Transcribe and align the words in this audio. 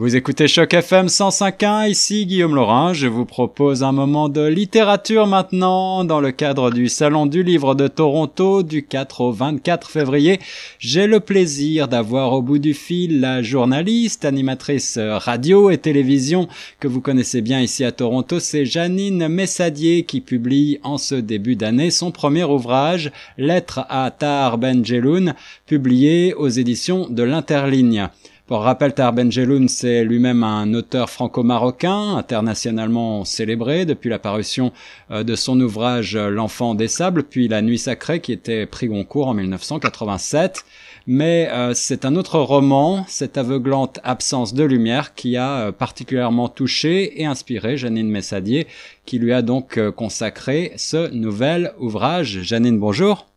Vous 0.00 0.16
écoutez 0.16 0.48
Choc 0.48 0.72
FM 0.72 1.08
105.1, 1.08 1.90
ici 1.90 2.24
Guillaume 2.24 2.54
Laurin. 2.54 2.94
Je 2.94 3.06
vous 3.06 3.26
propose 3.26 3.82
un 3.82 3.92
moment 3.92 4.30
de 4.30 4.40
littérature 4.40 5.26
maintenant 5.26 6.04
dans 6.04 6.20
le 6.20 6.32
cadre 6.32 6.70
du 6.70 6.88
Salon 6.88 7.26
du 7.26 7.42
Livre 7.42 7.74
de 7.74 7.86
Toronto 7.86 8.62
du 8.62 8.82
4 8.82 9.20
au 9.20 9.30
24 9.30 9.90
février. 9.90 10.40
J'ai 10.78 11.06
le 11.06 11.20
plaisir 11.20 11.86
d'avoir 11.86 12.32
au 12.32 12.40
bout 12.40 12.58
du 12.58 12.72
fil 12.72 13.20
la 13.20 13.42
journaliste, 13.42 14.24
animatrice 14.24 14.96
radio 14.98 15.68
et 15.68 15.76
télévision 15.76 16.48
que 16.78 16.88
vous 16.88 17.02
connaissez 17.02 17.42
bien 17.42 17.60
ici 17.60 17.84
à 17.84 17.92
Toronto. 17.92 18.40
C'est 18.40 18.64
Janine 18.64 19.28
Messadier 19.28 20.04
qui 20.04 20.22
publie 20.22 20.78
en 20.82 20.96
ce 20.96 21.14
début 21.14 21.56
d'année 21.56 21.90
son 21.90 22.10
premier 22.10 22.44
ouvrage, 22.44 23.12
Lettre 23.36 23.84
à 23.90 24.10
Tar 24.10 24.56
Benjeloun, 24.56 25.34
publié 25.66 26.32
aux 26.32 26.48
éditions 26.48 27.06
de 27.10 27.22
l'Interligne. 27.22 28.08
Pour 28.50 28.62
rappel, 28.62 28.92
Tahar 28.92 29.12
Benjeloun, 29.12 29.68
c'est 29.68 30.02
lui-même 30.02 30.42
un 30.42 30.74
auteur 30.74 31.08
franco-marocain, 31.08 32.16
internationalement 32.16 33.24
célébré 33.24 33.84
depuis 33.84 34.10
la 34.10 34.18
parution 34.18 34.72
euh, 35.12 35.22
de 35.22 35.36
son 35.36 35.60
ouvrage 35.60 36.16
L'enfant 36.16 36.74
des 36.74 36.88
sables, 36.88 37.22
puis 37.22 37.46
La 37.46 37.62
nuit 37.62 37.78
sacrée, 37.78 38.18
qui 38.18 38.32
était 38.32 38.66
pris 38.66 38.88
Goncourt 38.88 39.28
en 39.28 39.34
1987. 39.34 40.64
Mais 41.06 41.48
euh, 41.52 41.74
c'est 41.74 42.04
un 42.04 42.16
autre 42.16 42.40
roman, 42.40 43.04
cette 43.06 43.38
aveuglante 43.38 44.00
absence 44.02 44.52
de 44.52 44.64
lumière, 44.64 45.14
qui 45.14 45.36
a 45.36 45.68
euh, 45.68 45.70
particulièrement 45.70 46.48
touché 46.48 47.22
et 47.22 47.26
inspiré 47.26 47.76
Janine 47.76 48.10
Messadier, 48.10 48.66
qui 49.06 49.20
lui 49.20 49.32
a 49.32 49.42
donc 49.42 49.78
consacré 49.92 50.72
ce 50.74 51.08
nouvel 51.12 51.72
ouvrage. 51.78 52.40
Janine, 52.42 52.80
bonjour. 52.80 53.29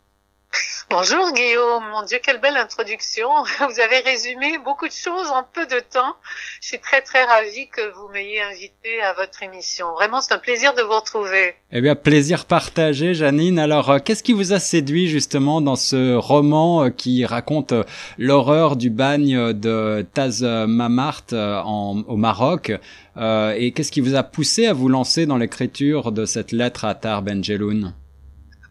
Bonjour 0.96 1.34
Guillaume, 1.34 1.86
mon 1.92 2.06
Dieu, 2.06 2.20
quelle 2.24 2.40
belle 2.40 2.56
introduction. 2.56 3.28
Vous 3.68 3.80
avez 3.80 4.08
résumé 4.08 4.60
beaucoup 4.64 4.88
de 4.88 4.94
choses 4.94 5.28
en 5.32 5.44
peu 5.52 5.66
de 5.66 5.80
temps. 5.80 6.14
Je 6.62 6.68
suis 6.68 6.78
très 6.78 7.02
très 7.02 7.24
ravie 7.24 7.68
que 7.68 7.82
vous 7.96 8.10
m'ayez 8.10 8.44
invité 8.44 9.02
à 9.02 9.14
votre 9.14 9.42
émission. 9.42 9.92
Vraiment, 9.94 10.22
c'est 10.22 10.36
un 10.36 10.38
plaisir 10.38 10.76
de 10.76 10.84
vous 10.84 10.94
retrouver. 10.94 11.56
Eh 11.72 11.82
bien, 11.82 11.96
plaisir 11.96 12.46
partagé, 12.46 13.16
Janine. 13.16 13.58
Alors, 13.58 13.90
euh, 13.90 13.98
qu'est-ce 13.98 14.22
qui 14.22 14.34
vous 14.34 14.54
a 14.54 14.60
séduit 14.60 15.08
justement 15.08 15.62
dans 15.62 15.76
ce 15.76 16.14
roman 16.14 16.84
euh, 16.84 16.90
qui 16.92 17.26
raconte 17.26 17.72
euh, 17.72 17.84
l'horreur 18.20 18.76
du 18.76 18.92
bagne 18.92 19.52
de 19.52 20.06
Taz 20.14 20.44
Mamart 20.44 21.26
au 21.32 22.18
Maroc 22.18 22.72
Et 23.20 23.72
qu'est-ce 23.72 23.92
qui 23.92 24.02
vous 24.02 24.14
a 24.14 24.22
poussé 24.22 24.68
à 24.68 24.74
vous 24.74 24.90
lancer 24.90 25.26
dans 25.26 25.38
l'écriture 25.38 26.12
de 26.12 26.26
cette 26.26 26.52
lettre 26.52 26.86
à 26.86 26.94
Tar 26.94 27.24
Benjeloun 27.24 27.96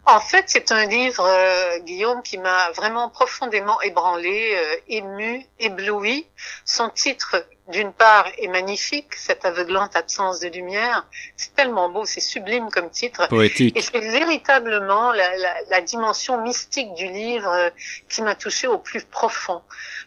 en 0.05 0.19
fait, 0.19 0.45
c'est 0.47 0.71
un 0.73 0.85
livre, 0.85 1.25
euh, 1.25 1.79
Guillaume, 1.79 2.21
qui 2.23 2.37
m'a 2.37 2.71
vraiment 2.71 3.09
profondément 3.09 3.79
ébranlé, 3.81 4.53
euh, 4.55 4.75
ému, 4.89 5.45
ébloui. 5.59 6.27
Son 6.65 6.89
titre, 6.89 7.45
d'une 7.69 7.93
part, 7.93 8.27
est 8.37 8.49
magnifique, 8.49 9.15
cette 9.15 9.45
aveuglante 9.45 9.95
absence 9.95 10.41
de 10.41 10.49
lumière. 10.49 11.07
C'est 11.37 11.55
tellement 11.55 11.89
beau, 11.89 12.03
c'est 12.05 12.19
sublime 12.19 12.69
comme 12.69 12.89
titre. 12.89 13.27
Poétique. 13.29 13.77
Et 13.77 13.81
c'est 13.81 13.99
véritablement 13.99 15.13
la, 15.13 15.37
la, 15.37 15.53
la, 15.69 15.81
dimension 15.81 16.41
mystique 16.41 16.93
du 16.95 17.07
livre 17.07 17.49
euh, 17.49 17.69
qui 18.09 18.21
m'a 18.21 18.35
touché 18.35 18.67
au 18.67 18.79
plus 18.79 19.05
profond, 19.05 19.61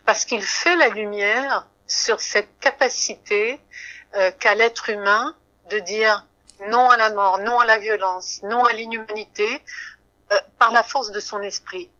parce 0.04 0.26
qu'il 0.26 0.42
fait 0.42 0.76
la 0.76 0.88
lumière 0.88 1.66
sur 1.86 2.20
cette 2.20 2.50
capacité 2.60 3.60
qu'a 4.40 4.54
l'être 4.54 4.88
humain 4.88 5.36
de 5.68 5.78
dire 5.78 6.26
non 6.68 6.90
à 6.90 6.96
la 6.96 7.10
mort, 7.10 7.38
non 7.38 7.60
à 7.60 7.66
la 7.66 7.78
violence, 7.78 8.40
non 8.42 8.64
à 8.64 8.72
l'inhumanité, 8.72 9.62
euh, 10.32 10.36
par 10.58 10.72
la 10.72 10.82
force 10.82 11.10
de 11.10 11.20
son 11.20 11.40
esprit. 11.42 11.90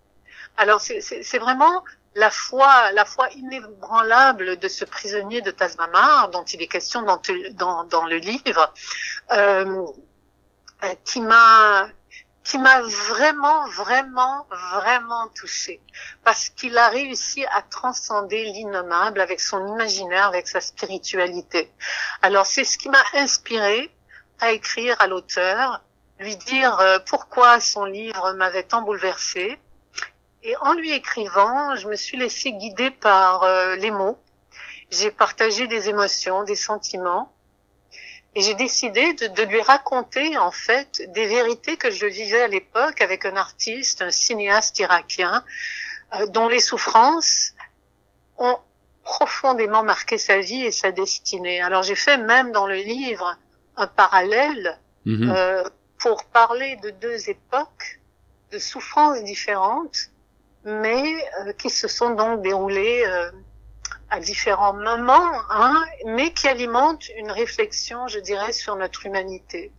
Alors 0.57 0.81
c'est 0.81 1.39
vraiment 1.39 1.85
la 2.15 2.31
foi, 2.31 2.93
la 2.93 3.05
foi 3.05 3.29
inébranlable 3.33 4.57
de 4.57 4.69
ce 4.69 4.85
prisonnier 4.85 5.43
de 5.43 5.51
Tasmamar, 5.51 6.31
dont 6.31 6.45
il 6.45 6.63
est 6.63 6.67
question 6.67 7.03
dans, 7.03 7.21
dans, 7.53 7.85
dans 7.85 8.07
le 8.07 8.17
livre, 8.17 8.73
euh, 9.33 9.87
qui 11.05 11.21
m'a 11.21 11.89
qui 12.43 12.59
m'a 12.59 12.81
vraiment, 12.81 13.67
vraiment, 13.71 14.47
vraiment 14.51 15.27
touché 15.35 15.81
parce 16.23 16.49
qu'il 16.49 16.79
a 16.79 16.89
réussi 16.89 17.45
à 17.47 17.61
transcender 17.63 18.45
l'innommable 18.45 19.21
avec 19.21 19.41
son 19.41 19.67
imaginaire, 19.67 20.29
avec 20.29 20.47
sa 20.47 20.61
spiritualité. 20.61 21.73
Alors 22.23 22.47
c'est 22.47 22.63
ce 22.63 22.79
qui 22.79 22.89
m'a 22.89 23.03
inspiré 23.15 23.91
à 24.41 24.53
écrire 24.53 24.97
à 25.01 25.07
l'auteur, 25.07 25.83
lui 26.19 26.37
dire 26.37 26.79
euh, 26.81 26.99
pourquoi 27.07 27.61
son 27.61 27.85
livre 27.85 28.33
m'avait 28.35 28.63
tant 28.63 28.83
bouleversé. 28.83 29.59
Et 30.43 30.57
en 30.59 30.75
lui 30.75 30.93
écrivant, 30.93 31.75
je 31.77 31.89
me 31.89 31.97
suis 31.97 32.17
laissée 32.17 32.53
guider 32.53 32.91
par 32.91 33.43
euh, 33.43 33.77
les 33.77 33.91
mots. 33.91 34.19
J'ai 34.91 35.11
partagé 35.11 35.67
des 35.67 35.89
émotions, 35.89 36.45
des 36.45 36.55
sentiments. 36.55 37.33
Et 38.35 38.43
j'ai 38.43 38.55
décidé 38.55 39.15
de, 39.15 39.29
de, 39.29 39.43
lui 39.45 39.63
raconter, 39.63 40.37
en 40.37 40.51
fait, 40.51 41.03
des 41.13 41.27
vérités 41.27 41.77
que 41.77 41.91
je 41.91 42.07
vivais 42.07 42.43
à 42.43 42.49
l'époque 42.49 43.01
avec 43.01 43.25
un 43.25 43.35
artiste, 43.35 44.03
un 44.03 44.11
cinéaste 44.11 44.79
irakien, 44.79 45.43
euh, 46.15 46.27
dont 46.27 46.49
les 46.49 46.61
souffrances 46.61 47.55
ont 48.39 48.59
profondément 49.03 49.83
marqué 49.83 50.19
sa 50.19 50.39
vie 50.39 50.65
et 50.65 50.73
sa 50.73 50.93
destinée. 50.93 51.61
Alors 51.63 51.83
j'ai 51.83 51.95
fait 51.95 52.19
même 52.19 52.53
dans 52.53 52.67
le 52.67 52.75
livre 52.75 53.37
un 53.77 53.87
parallèle 53.87 54.79
mhm. 55.05 55.31
euh, 55.31 55.65
pour 55.99 56.25
parler 56.25 56.77
de 56.83 56.91
deux 56.91 57.31
époques 57.31 58.01
de 58.53 58.59
souffrances 58.59 59.23
différentes, 59.25 60.11
mais 60.65 61.25
euh, 61.41 61.53
qui 61.53 61.71
se 61.71 61.89
sont 61.89 62.11
donc 62.11 62.43
déroulées 62.43 63.05
euh, 63.07 63.31
à 64.11 64.21
différents 64.21 64.75
moments, 64.75 65.33
hein, 65.51 65.85
mais 66.07 66.33
qui 66.33 66.49
alimentent 66.49 67.09
une 67.17 67.31
réflexion, 67.31 68.09
je 68.09 68.19
dirais, 68.19 68.53
sur 68.53 68.77
notre 68.77 69.07
humanité. 69.07 69.73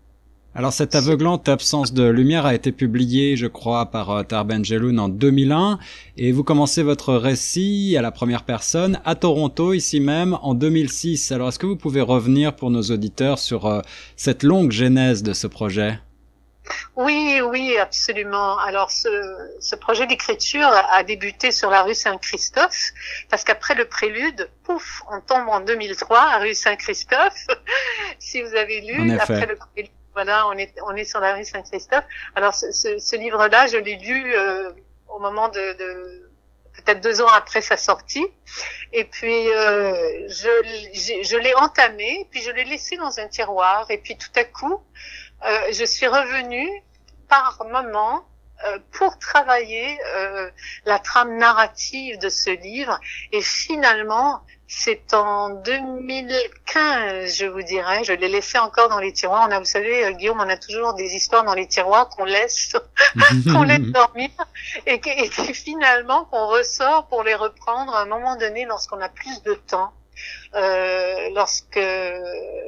Alors 0.57 0.73
cette 0.73 0.95
aveuglante 0.95 1.49
absence 1.49 1.93
de 1.93 2.09
lumière 2.09 2.47
a 2.47 2.55
été 2.55 2.71
publiée, 2.71 3.37
je 3.37 3.45
crois, 3.45 3.91
par 3.91 4.09
euh, 4.09 4.23
Tarben 4.23 4.65
Jeloun 4.65 4.99
en 4.99 5.07
2001, 5.07 5.77
et 6.17 6.31
vous 6.31 6.43
commencez 6.43 6.81
votre 6.81 7.13
récit 7.13 7.95
à 7.95 8.01
la 8.01 8.09
première 8.09 8.41
personne 8.41 8.99
à 9.05 9.13
Toronto, 9.13 9.73
ici 9.73 9.99
même, 9.99 10.35
en 10.41 10.55
2006. 10.55 11.31
Alors 11.31 11.49
est-ce 11.49 11.59
que 11.59 11.67
vous 11.67 11.75
pouvez 11.75 12.01
revenir 12.01 12.55
pour 12.55 12.71
nos 12.71 12.81
auditeurs 12.81 13.37
sur 13.37 13.67
euh, 13.67 13.81
cette 14.15 14.41
longue 14.41 14.71
genèse 14.71 15.21
de 15.21 15.33
ce 15.33 15.45
projet? 15.45 15.99
Oui, 16.95 17.39
oui, 17.47 17.77
absolument. 17.77 18.57
Alors, 18.57 18.89
ce, 18.89 19.09
ce 19.59 19.75
projet 19.75 20.07
d'écriture 20.07 20.67
a 20.91 21.03
débuté 21.03 21.51
sur 21.51 21.69
la 21.69 21.83
rue 21.83 21.93
Saint-Christophe, 21.93 22.93
parce 23.29 23.43
qu'après 23.43 23.75
le 23.75 23.85
prélude, 23.85 24.49
pouf, 24.63 25.03
on 25.11 25.21
tombe 25.21 25.47
en 25.49 25.61
2003 25.61 26.19
à 26.19 26.39
rue 26.39 26.55
Saint-Christophe. 26.55 27.45
si 28.19 28.41
vous 28.41 28.55
avez 28.55 28.81
lu, 28.81 29.13
après 29.13 29.45
le 29.45 29.55
prélude, 29.55 29.91
voilà, 30.17 30.47
on 30.47 30.53
est, 30.53 30.73
on 30.83 30.95
est 30.95 31.05
sur 31.05 31.19
la 31.19 31.35
rue 31.35 31.45
Saint-Christophe. 31.45 32.05
Alors, 32.33 32.55
ce, 32.55 32.71
ce, 32.71 32.97
ce 32.97 33.15
livre-là, 33.15 33.67
je 33.67 33.77
l'ai 33.77 33.97
lu 33.97 34.33
euh, 34.35 34.71
au 35.09 35.19
moment 35.19 35.47
de, 35.49 35.73
de 35.73 36.31
peut-être 36.73 37.01
deux 37.01 37.21
ans 37.21 37.27
après 37.27 37.61
sa 37.61 37.77
sortie. 37.77 38.25
Et 38.93 39.03
puis, 39.03 39.47
euh, 39.49 40.27
je, 40.27 40.49
je 41.23 41.37
l'ai 41.37 41.53
entamé, 41.53 42.27
puis 42.31 42.41
je 42.41 42.49
l'ai 42.49 42.63
laissé 42.63 42.97
dans 42.97 43.19
un 43.19 43.27
tiroir. 43.27 43.85
Et 43.91 43.99
puis, 43.99 44.17
tout 44.17 44.35
à 44.35 44.43
coup, 44.43 44.81
euh, 45.45 45.71
je 45.71 45.85
suis 45.85 46.07
revenue 46.07 46.67
par 47.29 47.63
moment 47.69 48.25
pour 48.91 49.17
travailler 49.19 49.99
euh, 50.15 50.49
la 50.85 50.99
trame 50.99 51.37
narrative 51.37 52.17
de 52.19 52.29
ce 52.29 52.49
livre. 52.49 52.99
Et 53.31 53.41
finalement, 53.41 54.41
c'est 54.67 55.13
en 55.13 55.49
2015, 55.49 57.37
je 57.37 57.45
vous 57.45 57.61
dirais. 57.61 58.03
Je 58.03 58.13
l'ai 58.13 58.27
laissé 58.27 58.57
encore 58.57 58.89
dans 58.89 58.99
les 58.99 59.13
tiroirs. 59.13 59.47
On 59.47 59.51
a, 59.51 59.59
vous 59.59 59.65
savez, 59.65 60.05
euh, 60.05 60.11
Guillaume, 60.11 60.39
on 60.39 60.49
a 60.49 60.57
toujours 60.57 60.93
des 60.93 61.15
histoires 61.15 61.43
dans 61.43 61.53
les 61.53 61.67
tiroirs 61.67 62.09
qu'on 62.09 62.25
laisse, 62.25 62.75
qu'on 63.45 63.63
laisse 63.63 63.79
dormir 63.79 64.29
et 64.85 64.99
que, 64.99 65.09
finalement 65.53 66.25
qu'on 66.25 66.47
ressort 66.47 67.07
pour 67.07 67.23
les 67.23 67.35
reprendre 67.35 67.95
à 67.95 68.01
un 68.01 68.05
moment 68.05 68.35
donné 68.35 68.65
lorsqu'on 68.65 68.99
a 68.99 69.09
plus 69.09 69.41
de 69.43 69.53
temps. 69.53 69.93
Euh, 70.55 71.29
lorsque, 71.35 71.79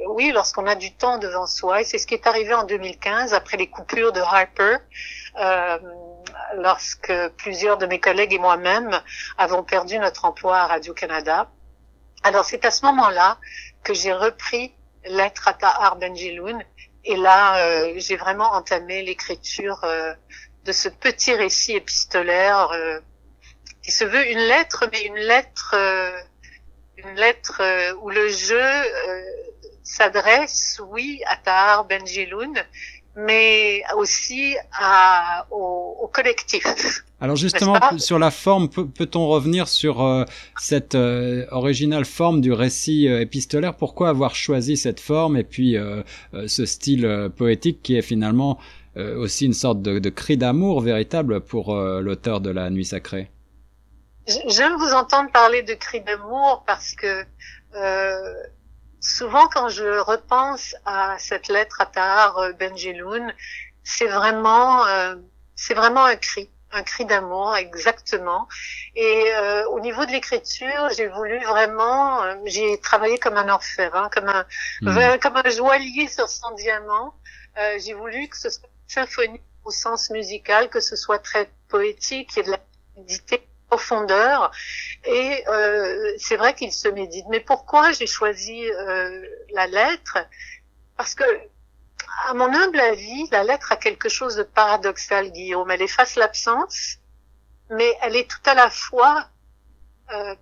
oui, 0.08 0.32
lorsqu'on 0.32 0.66
a 0.66 0.74
du 0.74 0.94
temps 0.94 1.18
devant 1.18 1.46
soi. 1.46 1.80
Et 1.80 1.84
c'est 1.84 1.98
ce 1.98 2.06
qui 2.06 2.14
est 2.14 2.26
arrivé 2.26 2.54
en 2.54 2.64
2015 2.64 3.34
après 3.34 3.56
les 3.56 3.68
coupures 3.68 4.12
de 4.12 4.20
Harper. 4.20 4.76
Euh, 5.38 5.78
lorsque 6.56 7.12
plusieurs 7.36 7.78
de 7.78 7.86
mes 7.86 8.00
collègues 8.00 8.32
et 8.32 8.38
moi-même 8.38 9.00
avons 9.38 9.62
perdu 9.62 9.98
notre 9.98 10.24
emploi 10.24 10.58
à 10.58 10.66
Radio-Canada. 10.66 11.50
Alors 12.22 12.44
c'est 12.44 12.64
à 12.64 12.70
ce 12.70 12.84
moment-là 12.86 13.38
que 13.82 13.94
j'ai 13.94 14.12
repris 14.12 14.74
Lettre 15.04 15.48
à 15.48 15.54
Tahar 15.54 15.96
Benjeloun 15.96 16.62
et 17.04 17.16
là 17.16 17.64
euh, 17.64 17.94
j'ai 17.96 18.16
vraiment 18.16 18.52
entamé 18.52 19.02
l'écriture 19.02 19.80
euh, 19.84 20.12
de 20.64 20.72
ce 20.72 20.90
petit 20.90 21.32
récit 21.32 21.72
épistolaire 21.72 22.70
euh, 22.72 23.00
qui 23.82 23.92
se 23.92 24.04
veut 24.04 24.30
une 24.30 24.40
lettre, 24.40 24.86
mais 24.92 25.04
une 25.04 25.16
lettre, 25.16 25.74
une 27.02 27.16
lettre 27.16 27.60
où 28.02 28.10
le 28.10 28.28
jeu 28.28 28.60
s'adresse, 29.82 30.80
oui, 30.90 31.20
à 31.26 31.36
Tahar 31.36 31.84
Benjeloun, 31.84 32.54
mais 33.16 33.82
aussi 33.96 34.56
à, 34.72 35.46
au, 35.50 35.96
au 36.00 36.06
collectif. 36.06 36.64
Alors 37.20 37.36
justement, 37.36 37.78
sur 37.98 38.18
la 38.18 38.30
forme, 38.30 38.68
peut-on 38.70 39.28
revenir 39.28 39.68
sur 39.68 40.02
euh, 40.02 40.24
cette 40.58 40.94
euh, 40.94 41.44
originale 41.50 42.04
forme 42.04 42.40
du 42.40 42.52
récit 42.52 43.08
euh, 43.08 43.20
épistolaire? 43.20 43.76
Pourquoi 43.76 44.08
avoir 44.08 44.34
choisi 44.34 44.76
cette 44.76 45.00
forme 45.00 45.36
et 45.36 45.44
puis 45.44 45.76
ce 46.46 46.64
style 46.64 47.30
poétique 47.36 47.82
qui 47.82 47.96
est 47.96 48.02
finalement 48.02 48.58
aussi 48.96 49.46
une 49.46 49.52
sorte 49.52 49.82
de, 49.82 49.98
de 49.98 50.10
cri 50.10 50.36
d'amour 50.36 50.80
véritable 50.80 51.40
pour 51.40 51.74
l'auteur 51.74 52.40
de 52.40 52.50
La 52.50 52.70
Nuit 52.70 52.84
Sacrée? 52.84 53.30
J'aime 54.26 54.76
vous 54.76 54.92
entendre 54.92 55.30
parler 55.32 55.62
de 55.62 55.74
cri 55.74 56.00
d'amour 56.02 56.64
parce 56.66 56.94
que 56.94 57.24
souvent 59.00 59.48
quand 59.48 59.68
je 59.68 59.98
repense 59.98 60.74
à 60.84 61.16
cette 61.18 61.48
lettre 61.48 61.80
à 61.80 61.86
Tahar 61.86 62.52
Benjeloun, 62.58 63.32
c'est 63.82 64.06
vraiment, 64.06 64.84
c'est 65.56 65.74
vraiment 65.74 66.04
un 66.04 66.16
cri 66.16 66.50
un 66.72 66.82
cri 66.82 67.04
d'amour 67.04 67.56
exactement. 67.56 68.48
Et 68.94 69.32
euh, 69.34 69.68
au 69.68 69.80
niveau 69.80 70.04
de 70.06 70.12
l'écriture, 70.12 70.88
j'ai 70.96 71.08
voulu 71.08 71.38
vraiment, 71.44 72.22
euh, 72.22 72.36
j'ai 72.46 72.78
travaillé 72.80 73.18
comme 73.18 73.36
un 73.36 73.48
orfèvre, 73.48 73.96
hein, 73.96 74.10
comme 74.12 74.28
un 74.28 74.46
hmm. 74.82 75.18
comme 75.18 75.36
un 75.36 75.50
joaillier 75.50 76.08
sur 76.08 76.28
son 76.28 76.50
diamant. 76.52 77.14
Euh, 77.58 77.78
j'ai 77.78 77.94
voulu 77.94 78.28
que 78.28 78.36
ce 78.36 78.50
soit 78.50 78.68
une 78.68 78.88
symphonie 78.88 79.40
au 79.64 79.70
sens 79.70 80.10
musical, 80.10 80.68
que 80.70 80.80
ce 80.80 80.96
soit 80.96 81.18
très 81.18 81.50
poétique 81.68 82.36
et 82.38 82.42
de 82.42 82.50
la 82.52 82.58
profondeur. 83.70 84.50
Et 85.04 85.44
euh, 85.48 86.12
c'est 86.18 86.36
vrai 86.36 86.54
qu'il 86.54 86.72
se 86.72 86.88
médite. 86.88 87.26
Mais 87.30 87.40
pourquoi 87.40 87.92
j'ai 87.92 88.06
choisi 88.06 88.66
euh, 88.66 89.24
la 89.52 89.66
lettre? 89.66 90.18
Parce 90.96 91.14
que 91.14 91.24
à 92.28 92.34
mon 92.34 92.52
humble 92.52 92.80
avis, 92.80 93.28
la 93.30 93.44
lettre 93.44 93.72
a 93.72 93.76
quelque 93.76 94.08
chose 94.08 94.34
de 94.36 94.42
paradoxal, 94.42 95.30
Guillaume. 95.30 95.70
Elle 95.70 95.82
efface 95.82 96.16
l'absence, 96.16 96.98
mais 97.70 97.96
elle 98.02 98.16
est 98.16 98.28
tout 98.28 98.44
à 98.44 98.54
la 98.54 98.70
fois... 98.70 99.28
Euh, 100.12 100.34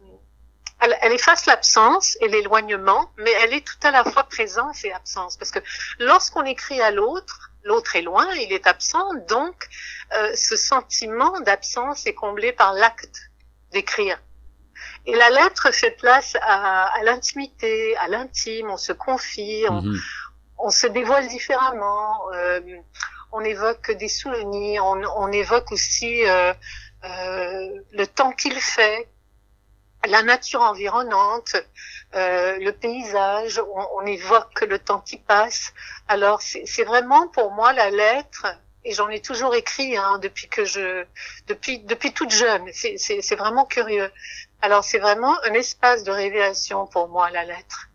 elle, 0.80 0.96
elle, 1.02 1.12
efface 1.12 1.46
l'absence 1.46 2.16
et 2.20 2.28
l'éloignement, 2.28 3.10
mais 3.18 3.32
elle 3.42 3.52
est 3.52 3.66
tout 3.66 3.82
à 3.82 3.90
la 3.90 4.04
fois 4.04 4.24
présence 4.24 4.84
et 4.84 4.92
absence. 4.92 5.36
Parce 5.36 5.50
que 5.50 5.58
lorsqu'on 5.98 6.44
écrit 6.44 6.80
à 6.80 6.92
l'autre, 6.92 7.47
l'autre 7.64 7.96
est 7.96 8.02
loin, 8.02 8.26
il 8.34 8.52
est 8.52 8.66
absent, 8.66 9.14
donc 9.28 9.68
euh, 10.16 10.34
ce 10.34 10.56
sentiment 10.56 11.40
d'absence 11.40 12.06
est 12.06 12.14
comblé 12.14 12.52
par 12.52 12.72
l'acte 12.72 13.30
d'écrire. 13.72 14.18
Et 15.06 15.14
la 15.14 15.30
lettre 15.30 15.72
fait 15.72 15.90
place 15.90 16.36
à, 16.40 16.86
à 16.86 17.02
l'intimité, 17.02 17.96
à 17.96 18.08
l'intime, 18.08 18.70
on 18.70 18.76
se 18.76 18.92
confie, 18.92 19.64
on, 19.68 19.82
mhm 19.82 19.98
on 20.58 20.70
se 20.70 20.86
dévoile 20.86 21.28
différemment, 21.28 22.30
euh, 22.34 22.60
on 23.32 23.40
évoque 23.40 23.92
des 23.92 24.08
souvenirs, 24.08 24.84
on, 24.84 25.02
on 25.16 25.30
évoque 25.32 25.70
aussi 25.72 26.26
euh, 26.26 26.52
euh, 27.04 27.68
le 27.92 28.06
temps 28.06 28.32
qu'il 28.32 28.54
fait, 28.54 29.08
la 30.06 30.22
nature 30.22 30.60
environnante, 30.62 31.56
euh, 32.14 32.58
le 32.58 32.72
paysage, 32.72 33.60
on, 33.74 34.02
on, 34.02 34.06
évoque 34.06 34.60
le 34.68 34.78
temps 34.78 35.00
qui 35.00 35.18
passe. 35.18 35.72
Alors 36.08 36.40
c'est 36.40 36.84
vraiment 36.84 37.28
pour 37.28 37.50
moi 37.52 37.72
la 37.72 37.90
lettre, 37.90 38.46
et 38.84 38.92
j'en 38.92 39.08
ai 39.08 39.20
toujours 39.20 39.54
écrit 39.54 39.96
hein, 39.96 40.18
depuis 40.22 40.48
que 40.48 40.64
je, 40.64 41.04
depuis 41.46 41.80
depuis 41.80 42.12
toute 42.12 42.30
jeune. 42.30 42.64
C'est 42.72 43.36
vraiment 43.36 43.64
curieux. 43.64 44.10
Alors 44.62 44.84
c'est 44.84 44.98
vraiment 44.98 45.34
un 45.44 45.52
espace 45.52 46.04
de 46.04 46.10
révélation 46.10 46.86
pour 46.86 47.08
moi 47.08 47.30
la 47.30 47.44
lettre. 47.44 47.88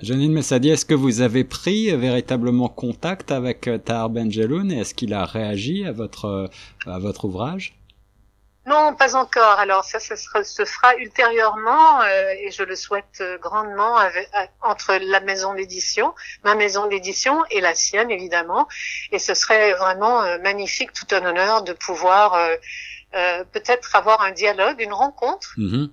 Janine 0.00 0.32
Messadi, 0.32 0.70
est-ce 0.70 0.84
que 0.84 0.94
vous 0.94 1.22
avez 1.22 1.42
pris 1.42 1.94
véritablement 1.96 2.68
contact 2.68 3.32
avec 3.32 3.66
euh, 3.66 3.78
Tahar 3.78 4.10
Benjeloun 4.10 4.70
et 4.70 4.78
est-ce 4.78 4.94
qu'il 4.94 5.12
a 5.12 5.24
réagi 5.24 5.84
à 5.84 5.90
votre, 5.90 6.26
euh, 6.26 6.46
à 6.86 7.00
votre 7.00 7.24
ouvrage? 7.24 7.77
Non, 8.68 8.94
pas 8.94 9.16
encore. 9.16 9.58
Alors 9.58 9.84
ça, 9.84 9.98
ça 10.00 10.16
se 10.16 10.64
fera 10.64 10.94
ultérieurement 10.96 12.02
euh, 12.02 12.34
et 12.40 12.50
je 12.50 12.62
le 12.62 12.76
souhaite 12.76 13.22
grandement 13.40 13.96
entre 14.62 14.94
la 14.94 15.20
maison 15.20 15.54
d'édition, 15.54 16.14
ma 16.44 16.54
maison 16.54 16.86
d'édition 16.86 17.44
et 17.50 17.60
la 17.60 17.74
sienne 17.74 18.10
évidemment. 18.10 18.68
Et 19.12 19.18
ce 19.18 19.34
serait 19.34 19.72
vraiment 19.74 20.22
magnifique, 20.38 20.92
tout 20.92 21.14
un 21.14 21.24
honneur 21.24 21.62
de 21.62 21.72
pouvoir 21.72 22.38
peut-être 23.12 23.96
avoir 23.96 24.20
un 24.22 24.32
dialogue, 24.32 24.80
une 24.80 24.92
rencontre 24.92 25.54
mm-hmm 25.56 25.88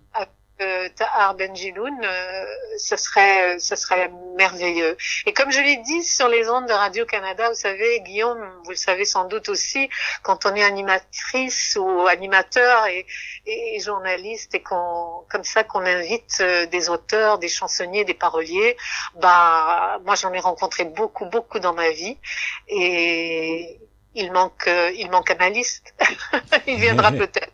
euh, 0.62 0.88
Tahar 0.96 1.36
Benjiloun, 1.36 2.00
euh, 2.04 2.46
ce 2.78 2.96
serait, 2.96 3.60
ce 3.60 3.76
serait 3.76 4.10
merveilleux. 4.38 4.96
Et 5.26 5.34
comme 5.34 5.52
je 5.52 5.60
l'ai 5.60 5.78
dit 5.78 6.04
sur 6.04 6.30
les 6.30 6.50
ondes 6.50 6.68
de 6.68 6.74
Radio 6.74 7.06
Canada, 7.06 7.50
vous 7.50 7.56
savez, 7.56 8.00
Guillaume, 8.02 8.40
vous 8.64 8.72
le 8.72 8.76
savez 8.76 9.06
sans 9.06 9.26
doute 9.26 9.50
aussi, 9.50 9.90
quand 10.24 10.46
on 10.46 10.56
est 10.56 10.64
animatrice 10.64 11.78
ou 11.80 12.08
animateur 12.08 12.86
et, 12.88 13.06
et 13.46 13.80
journaliste 13.80 14.56
et 14.56 14.62
qu'on, 14.62 15.26
comme 15.30 15.44
ça, 15.44 15.64
qu'on 15.64 15.86
invite 15.86 16.38
euh, 16.40 16.66
des 16.68 16.90
auteurs, 16.90 17.38
des 17.38 17.50
chansonniers, 17.50 18.06
des 18.06 18.14
paroliers, 18.14 18.78
bah, 19.16 20.00
moi 20.06 20.16
j'en 20.16 20.32
ai 20.34 20.40
rencontré 20.40 20.86
beaucoup, 20.86 21.26
beaucoup 21.26 21.60
dans 21.60 21.74
ma 21.74 21.90
vie 21.90 22.18
et 22.68 23.80
il 24.16 24.32
manque, 24.32 24.68
euh, 24.68 24.92
il 24.96 25.12
manque 25.12 25.32
un 25.38 25.50
liste. 25.50 25.94
il 26.68 26.78
viendra 26.78 27.12
peut-être. 27.12 27.52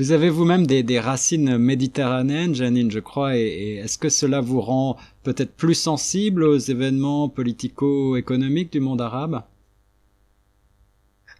Vous 0.00 0.12
avez 0.12 0.30
vous-même 0.30 0.66
des, 0.66 0.82
des, 0.82 0.98
racines 0.98 1.58
méditerranéennes, 1.58 2.54
Janine, 2.54 2.90
je 2.90 3.00
crois, 3.00 3.36
et, 3.36 3.42
et 3.42 3.76
est-ce 3.80 3.98
que 3.98 4.08
cela 4.08 4.40
vous 4.40 4.62
rend 4.62 4.96
peut-être 5.24 5.54
plus 5.54 5.74
sensible 5.74 6.42
aux 6.44 6.56
événements 6.56 7.28
politico-économiques 7.28 8.72
du 8.72 8.80
monde 8.80 9.02
arabe? 9.02 9.42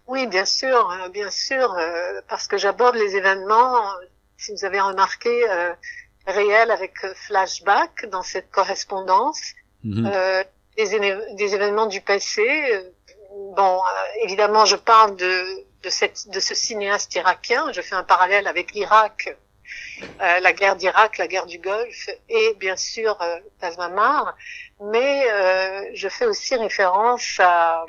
Oui, 0.05 0.27
bien 0.27 0.45
sûr, 0.45 0.91
euh, 0.91 1.09
bien 1.09 1.31
sûr, 1.31 1.73
euh, 1.73 2.21
parce 2.29 2.45
que 2.45 2.59
j'aborde 2.59 2.97
les 2.97 3.15
événements, 3.15 3.81
si 4.37 4.51
vous 4.51 4.63
avez 4.63 4.79
remarqué, 4.79 5.49
euh, 5.49 5.73
réels 6.27 6.69
avec 6.69 6.93
flashback 7.15 8.07
dans 8.11 8.21
cette 8.21 8.51
correspondance, 8.51 9.41
mhm. 9.83 10.05
euh, 10.05 10.43
des, 10.77 11.17
des, 11.35 11.55
événements 11.55 11.87
du 11.87 12.01
passé. 12.01 12.45
Bon, 13.57 13.79
évidemment, 14.21 14.65
je 14.65 14.75
parle 14.75 15.15
de 15.15 15.65
de, 15.83 15.89
cette, 15.89 16.29
de 16.29 16.39
ce 16.39 16.53
cinéaste 16.55 17.15
irakien. 17.15 17.71
Je 17.71 17.81
fais 17.81 17.95
un 17.95 18.03
parallèle 18.03 18.47
avec 18.47 18.73
l'Irak, 18.73 19.35
euh, 20.21 20.39
la 20.39 20.53
guerre 20.53 20.75
d'Irak, 20.75 21.17
la 21.17 21.27
guerre 21.27 21.45
du 21.45 21.59
Golfe 21.59 22.09
et 22.29 22.55
bien 22.59 22.75
sûr 22.75 23.21
euh, 23.21 23.39
Tazmamar, 23.59 24.35
mais 24.81 25.29
euh, 25.31 25.89
je 25.93 26.09
fais 26.09 26.25
aussi 26.25 26.55
référence 26.55 27.39
à, 27.39 27.85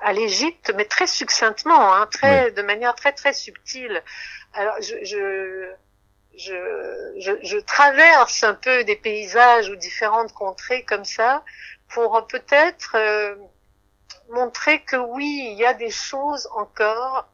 à 0.00 0.12
l'Égypte, 0.12 0.72
mais 0.76 0.84
très 0.84 1.06
succinctement, 1.06 1.94
hein, 1.94 2.06
très, 2.10 2.50
de 2.52 2.62
manière 2.62 2.94
très 2.94 3.12
très 3.12 3.32
subtile. 3.32 4.02
Alors 4.54 4.76
je, 4.80 5.04
je 5.04 5.72
je, 6.34 6.54
je, 7.18 7.32
je, 7.42 7.58
traverse 7.58 8.42
un 8.42 8.54
peu 8.54 8.84
des 8.84 8.96
paysages 8.96 9.68
ou 9.68 9.76
différentes 9.76 10.32
contrées 10.32 10.82
comme 10.82 11.04
ça 11.04 11.44
pour 11.88 12.26
peut-être 12.26 12.92
euh, 12.94 13.34
montrer 14.32 14.82
que 14.82 14.96
oui, 14.96 15.48
il 15.52 15.58
y 15.58 15.64
a 15.64 15.74
des 15.74 15.90
choses 15.90 16.48
encore 16.54 17.28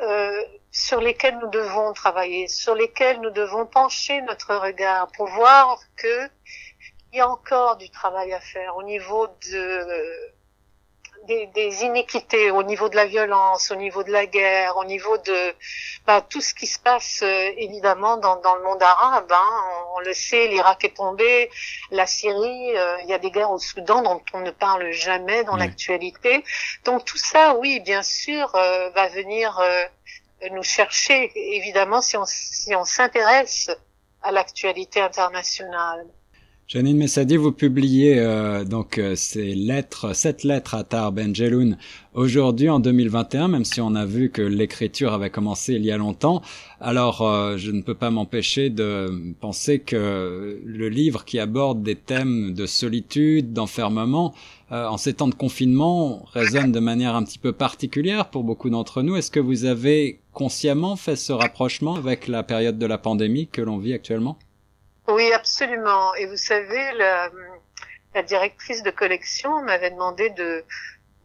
euh, 0.00 0.42
sur 0.70 1.00
lesquelles 1.00 1.38
nous 1.38 1.50
devons 1.50 1.92
travailler, 1.92 2.48
sur 2.48 2.74
lesquelles 2.74 3.20
nous 3.20 3.30
devons 3.30 3.66
pencher 3.66 4.22
notre 4.22 4.54
regard 4.54 5.08
pour 5.16 5.28
voir 5.28 5.78
que 5.96 6.28
il 7.12 7.18
y 7.18 7.20
a 7.20 7.28
encore 7.28 7.76
du 7.78 7.90
travail 7.90 8.32
à 8.32 8.40
faire 8.40 8.76
au 8.76 8.82
niveau 8.82 9.26
de 9.50 10.37
des, 11.28 11.46
des, 11.48 11.84
iniquités 11.84 12.50
au 12.50 12.62
niveau 12.62 12.88
de 12.88 12.96
la 12.96 13.06
violence, 13.06 13.70
au 13.70 13.76
niveau 13.76 14.02
de 14.02 14.10
la 14.10 14.26
guerre, 14.26 14.76
au 14.78 14.84
niveau 14.84 15.16
de 15.18 15.54
bah, 16.06 16.22
tout 16.22 16.40
ce 16.40 16.54
qui 16.54 16.66
se 16.66 16.78
passe 16.78 17.20
euh, 17.22 17.50
évidemment 17.56 18.16
dans, 18.16 18.36
dans, 18.36 18.56
le 18.56 18.62
monde 18.62 18.82
arabe. 18.82 19.30
Hein. 19.30 19.62
On, 19.94 20.00
le 20.00 20.14
sait, 20.14 20.48
l'Irak 20.48 20.84
est 20.84 20.96
tombé, 20.96 21.50
la 21.90 22.06
Syrie, 22.06 22.76
euh, 22.76 22.96
il 23.02 23.08
y 23.08 23.12
a 23.12 23.18
des 23.18 23.30
guerres 23.30 23.52
au 23.52 23.58
Soudan 23.58 24.02
dont 24.02 24.22
on 24.32 24.40
ne 24.40 24.50
parle 24.50 24.90
jamais 24.90 25.44
dans 25.44 25.56
l'actualité. 25.56 26.42
Donc 26.84 27.04
tout 27.04 27.18
ça, 27.18 27.54
oui, 27.56 27.80
bien 27.80 28.02
sûr, 28.02 28.54
euh, 28.54 28.90
va 28.90 29.08
venir 29.08 29.60
nous 30.50 30.62
chercher, 30.62 31.32
évidemment, 31.34 32.00
si 32.00 32.16
on, 32.16 32.24
si 32.26 32.74
on 32.74 32.84
s'intéresse 32.84 33.70
à 34.22 34.32
l'actualité 34.32 35.00
internationale. 35.00 36.06
Janine 36.70 36.98
Messadi, 36.98 37.38
vous 37.38 37.50
publiez 37.50 38.18
euh, 38.18 38.62
donc 38.62 38.98
euh, 38.98 39.14
ces 39.16 39.54
lettres, 39.54 40.14
cette 40.14 40.44
lettre 40.44 40.74
à 40.74 40.84
Tar 40.84 41.12
Benjeloun 41.12 41.78
aujourd'hui 42.12 42.68
en 42.68 42.78
2021, 42.78 43.48
même 43.48 43.64
si 43.64 43.80
on 43.80 43.94
a 43.94 44.04
vu 44.04 44.28
que 44.28 44.42
l'écriture 44.42 45.14
avait 45.14 45.30
commencé 45.30 45.72
il 45.72 45.86
y 45.86 45.90
a 45.90 45.96
longtemps. 45.96 46.42
Alors, 46.78 47.22
euh, 47.22 47.56
je 47.56 47.70
ne 47.70 47.80
peux 47.80 47.94
pas 47.94 48.10
m'empêcher 48.10 48.68
de 48.68 49.34
penser 49.40 49.78
que 49.78 50.60
le 50.62 50.88
livre 50.90 51.24
qui 51.24 51.38
aborde 51.38 51.82
des 51.82 51.96
thèmes 51.96 52.52
de 52.52 52.66
solitude, 52.66 53.54
d'enfermement, 53.54 54.34
en 54.70 54.98
ces 54.98 55.14
temps 55.14 55.28
de 55.28 55.34
confinement, 55.34 56.26
résonne 56.34 56.70
de 56.70 56.80
manière 56.80 57.16
un 57.16 57.22
petit 57.22 57.38
peu 57.38 57.52
particulière 57.52 58.28
pour 58.28 58.44
beaucoup 58.44 58.68
d'entre 58.68 59.00
nous. 59.00 59.16
Est-ce 59.16 59.30
que 59.30 59.40
vous 59.40 59.64
avez 59.64 60.20
consciemment 60.34 60.96
fait 60.96 61.16
ce 61.16 61.32
rapprochement 61.32 61.94
avec 61.94 62.28
la 62.28 62.42
période 62.42 62.78
de 62.78 62.84
la 62.84 62.98
pandémie 62.98 63.46
que 63.46 63.62
l'on 63.62 63.78
vit 63.78 63.94
actuellement? 63.94 64.36
Oui, 65.08 65.32
absolument. 65.32 66.14
Et 66.14 66.26
vous 66.26 66.36
savez, 66.36 66.92
la, 66.92 67.30
la 68.14 68.22
directrice 68.22 68.82
de 68.82 68.90
collection 68.90 69.62
m'avait 69.62 69.90
demandé 69.90 70.30
de, 70.30 70.64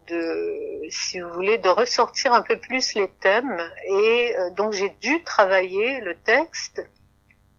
de, 0.08 0.82
si 0.90 1.20
vous 1.20 1.32
voulez, 1.32 1.58
de 1.58 1.68
ressortir 1.68 2.32
un 2.32 2.42
peu 2.42 2.58
plus 2.58 2.94
les 2.94 3.08
thèmes. 3.08 3.60
Et 3.88 4.36
euh, 4.38 4.50
donc 4.50 4.72
j'ai 4.72 4.90
dû 5.00 5.22
travailler 5.22 6.00
le 6.00 6.14
texte 6.14 6.86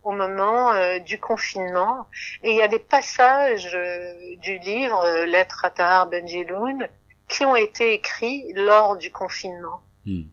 au 0.03 0.11
moment 0.11 0.71
euh, 0.71 0.99
du 0.99 1.19
confinement. 1.19 2.07
Et 2.43 2.51
il 2.51 2.57
y 2.57 2.61
a 2.61 2.67
des 2.67 2.79
passages 2.79 3.71
euh, 3.73 4.35
du 4.37 4.59
livre 4.59 5.25
Lettre 5.25 5.65
à 5.65 5.71
Tahar 5.71 6.07
Benjeloun 6.07 6.87
qui 7.27 7.43
ont 7.43 7.55
été 7.55 7.93
écrits 7.93 8.51
lors 8.53 8.97
du 8.97 9.11
confinement. 9.11 9.81
Hmm. 10.05 10.23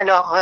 Alors, 0.00 0.36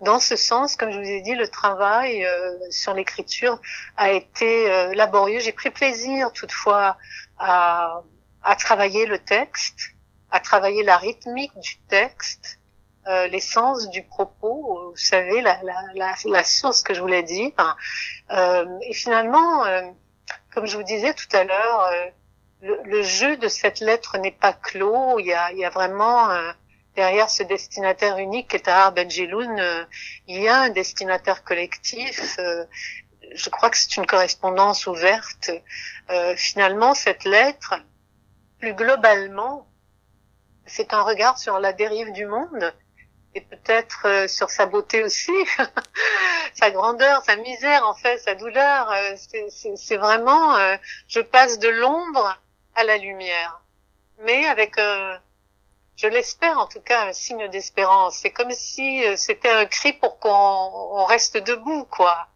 dans 0.00 0.20
ce 0.20 0.36
sens, 0.36 0.76
comme 0.76 0.92
je 0.92 0.98
vous 0.98 1.08
ai 1.08 1.20
dit, 1.22 1.34
le 1.34 1.48
travail 1.48 2.26
sur 2.70 2.94
l'écriture 2.94 3.60
a 3.96 4.12
été 4.12 4.94
laborieux. 4.94 5.40
J'ai 5.40 5.52
pris 5.52 5.70
plaisir 5.70 6.32
toutefois 6.32 6.96
à, 7.38 8.02
à 8.42 8.56
travailler 8.56 9.06
le 9.06 9.18
texte 9.18 9.92
à 10.32 10.40
travailler 10.40 10.82
la 10.82 10.96
rythmique 10.96 11.52
du 11.60 11.76
texte, 11.88 12.58
euh, 13.06 13.28
l'essence 13.28 13.90
du 13.90 14.02
propos, 14.02 14.90
vous 14.90 14.96
savez, 14.96 15.42
la, 15.42 15.62
la, 15.62 15.74
la, 15.94 16.14
la, 16.24 16.44
source 16.44 16.82
que 16.82 16.94
je 16.94 17.00
voulais 17.00 17.22
dire. 17.22 17.52
Euh, 18.30 18.64
et 18.88 18.94
finalement, 18.94 19.64
euh, 19.66 19.82
comme 20.54 20.66
je 20.66 20.76
vous 20.76 20.82
disais 20.82 21.12
tout 21.12 21.36
à 21.36 21.44
l'heure, 21.44 21.80
euh, 21.82 22.06
le, 22.62 22.80
le, 22.84 23.02
jeu 23.02 23.36
de 23.36 23.48
cette 23.48 23.80
lettre 23.80 24.16
n'est 24.18 24.30
pas 24.30 24.54
clos. 24.54 25.18
Il 25.18 25.26
y 25.26 25.34
a, 25.34 25.52
il 25.52 25.58
y 25.58 25.64
a 25.64 25.70
vraiment 25.70 26.30
euh, 26.30 26.52
derrière 26.96 27.30
ce 27.30 27.42
destinataire 27.42 28.18
unique 28.18 28.48
qui 28.48 28.56
est 28.56 28.60
Tahar 28.60 28.92
Benjeloun, 28.92 29.86
il 30.26 30.42
y 30.42 30.48
a 30.48 30.60
un 30.60 30.68
destinataire 30.70 31.44
collectif. 31.44 32.38
je 33.34 33.50
crois 33.50 33.70
que 33.70 33.76
c'est 33.76 33.96
une 33.96 34.06
correspondance 34.06 34.86
ouverte. 34.86 35.50
finalement, 36.36 36.94
cette 36.94 37.24
lettre, 37.24 37.74
plus 38.58 38.74
globalement, 38.74 39.66
c'est 40.66 40.92
un 40.94 41.02
regard 41.02 41.38
sur 41.38 41.58
la 41.58 41.72
dérive 41.72 42.12
du 42.12 42.26
monde 42.26 42.72
et 43.34 43.40
peut-être 43.40 44.06
euh, 44.06 44.28
sur 44.28 44.50
sa 44.50 44.66
beauté 44.66 45.02
aussi, 45.02 45.32
sa 46.54 46.70
grandeur, 46.70 47.22
sa 47.24 47.36
misère 47.36 47.86
en 47.86 47.94
fait, 47.94 48.18
sa 48.18 48.34
douleur. 48.34 48.90
Euh, 48.90 49.16
c'est 49.76 49.96
vraiment, 49.96 50.56
euh, 50.56 50.76
je 51.08 51.20
passe 51.20 51.58
de 51.58 51.68
l'ombre 51.68 52.38
à 52.74 52.84
la 52.84 52.98
lumière, 52.98 53.62
mais 54.18 54.46
avec, 54.46 54.76
je 55.96 56.06
l'espère 56.08 56.58
en 56.58 56.66
tout 56.66 56.80
cas, 56.80 57.08
un 57.08 57.12
signe 57.12 57.48
d'espérance. 57.50 58.18
C'est 58.22 58.30
comme 58.30 58.50
si 58.50 59.02
c'était 59.16 59.50
un 59.50 59.66
cri 59.66 59.92
pour 59.92 60.18
qu'on 60.18 61.04
reste 61.04 61.36
debout, 61.36 61.84
quoi. 61.90 62.28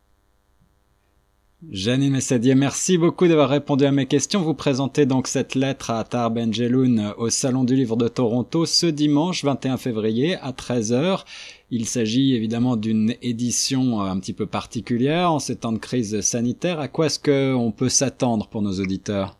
Janine 1.70 2.12
Messadier, 2.12 2.54
merci 2.54 2.98
beaucoup 2.98 3.26
d'avoir 3.26 3.48
répondu 3.48 3.86
à 3.86 3.90
mes 3.90 4.06
questions. 4.06 4.42
Vous 4.42 4.54
présentez 4.54 5.06
donc 5.06 5.26
cette 5.26 5.54
lettre 5.54 5.90
à 5.90 6.04
Tar 6.04 6.30
Benjeloun 6.30 7.14
au 7.16 7.30
Salon 7.30 7.64
du 7.64 7.75
Livre 7.75 7.96
de 7.96 8.08
Toronto 8.08 8.66
ce 8.66 8.86
dimanche 8.86 9.42
21 9.42 9.78
février 9.78 10.36
à 10.36 10.52
13h. 10.52 11.25
Il 11.70 11.86
s'agit 11.86 12.36
évidemment 12.36 12.76
d'une 12.76 13.16
édition 13.22 14.02
un 14.02 14.20
petit 14.20 14.34
peu 14.34 14.46
particulière 14.46 15.32
en 15.32 15.38
ces 15.38 15.56
temps 15.56 15.72
de 15.72 15.78
crise 15.78 16.20
sanitaire. 16.20 16.78
À 16.78 16.88
quoi 16.88 17.06
est-ce 17.06 17.18
qu'on 17.18 17.72
peut 17.72 17.88
s'attendre 17.88 18.48
pour 18.48 18.60
nos 18.60 18.78
auditeurs? 18.78 19.36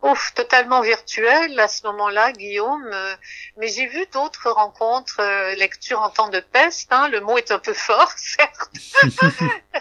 Ouf, 0.00 0.32
totalement 0.34 0.80
virtuel 0.80 1.58
à 1.58 1.66
ce 1.66 1.84
moment-là, 1.88 2.30
Guillaume. 2.30 2.88
Euh, 2.92 3.16
mais 3.56 3.66
j'ai 3.66 3.86
vu 3.86 4.06
d'autres 4.12 4.48
rencontres, 4.48 5.18
euh, 5.18 5.56
lecture 5.56 6.00
en 6.00 6.08
temps 6.08 6.28
de 6.28 6.38
peste. 6.38 6.92
Hein, 6.92 7.08
le 7.08 7.20
mot 7.20 7.36
est 7.36 7.50
un 7.50 7.58
peu 7.58 7.74
fort, 7.74 8.12
certes. 8.16 8.70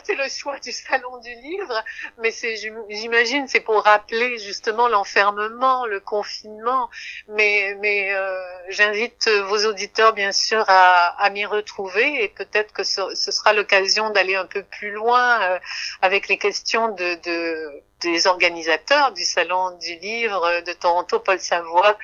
c'est 0.03 0.15
le 0.15 0.27
choix 0.27 0.57
du 0.59 0.71
salon 0.71 1.19
du 1.19 1.35
livre, 1.35 1.83
mais 2.17 2.31
c'est, 2.31 2.55
j'imagine, 2.89 3.47
c'est 3.47 3.59
pour 3.59 3.83
rappeler 3.83 4.39
justement 4.39 4.87
l'enfermement, 4.87 5.85
le 5.85 5.99
confinement. 5.99 6.89
Mais, 7.27 7.77
mais 7.79 8.11
euh, 8.15 8.41
j'invite 8.69 9.29
vos 9.29 9.67
auditeurs, 9.67 10.13
bien 10.13 10.31
sûr, 10.31 10.65
à, 10.67 11.09
à 11.21 11.29
m'y 11.29 11.45
retrouver 11.45 12.23
et 12.23 12.29
peut-être 12.29 12.73
que 12.73 12.83
ce, 12.83 13.13
ce 13.13 13.31
sera 13.31 13.53
l'occasion 13.53 14.09
d'aller 14.09 14.35
un 14.35 14.47
peu 14.47 14.63
plus 14.63 14.91
loin 14.91 15.59
avec 16.01 16.27
les 16.27 16.39
questions 16.39 16.87
de, 16.89 17.15
de 17.23 17.83
des 18.01 18.27
organisateurs 18.27 19.13
du 19.13 19.23
Salon 19.23 19.77
du 19.77 19.95
Livre 19.95 20.61
de 20.65 20.73
Toronto, 20.73 21.19
Paul 21.19 21.39
Savoie 21.39 21.97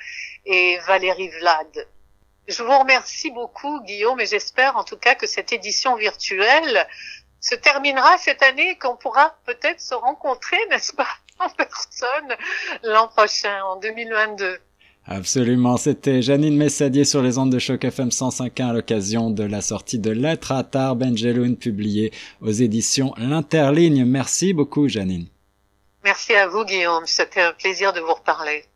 et 0.46 0.78
Valérie 0.86 1.28
Vlad. 1.28 1.86
Je 2.46 2.62
vous 2.62 2.78
remercie 2.78 3.30
beaucoup, 3.30 3.80
Guillaume, 3.82 4.20
et 4.20 4.26
j'espère 4.26 4.76
en 4.76 4.84
tout 4.84 4.98
cas 4.98 5.14
que 5.14 5.26
cette 5.26 5.52
édition 5.52 5.96
virtuelle 5.96 6.86
se 7.40 7.54
terminera 7.54 8.18
cette 8.18 8.42
année 8.42 8.70
et 8.70 8.76
qu'on 8.76 8.96
pourra 8.96 9.34
peut-être 9.46 9.80
se 9.80 9.94
rencontrer, 9.94 10.58
n'est-ce 10.70 10.92
pas, 10.94 11.08
en 11.38 11.48
personne 11.50 12.36
l'an 12.82 13.08
prochain, 13.08 13.62
en 13.64 13.76
2022. 13.76 14.58
Absolument, 15.06 15.76
c'était 15.76 16.22
Janine 16.22 16.56
Messadier 16.56 17.04
sur 17.04 17.22
les 17.22 17.36
ondes 17.36 17.52
de 17.52 17.58
choc 17.58 17.84
FM 17.84 18.08
105.1 18.08 18.70
à 18.70 18.72
l'occasion 18.72 19.30
de 19.30 19.44
la 19.44 19.60
sortie 19.60 19.98
de 19.98 20.10
Lettres 20.10 20.52
à 20.52 20.64
Tar 20.64 20.96
Benjeloun 20.96 21.56
publiée 21.56 22.10
aux 22.40 22.52
éditions 22.52 23.12
L'Interligne. 23.18 24.06
Merci 24.06 24.54
beaucoup 24.54 24.88
Janine. 24.88 25.26
Merci 26.04 26.34
à 26.34 26.46
vous, 26.46 26.66
Guillaume. 26.66 27.06
C'était 27.06 27.40
un 27.40 27.54
plaisir 27.54 27.94
de 27.94 28.00
vous 28.00 28.12
reparler. 28.12 28.66